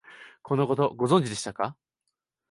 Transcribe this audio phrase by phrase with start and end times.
[0.41, 1.75] このこと、ご存知でしたか？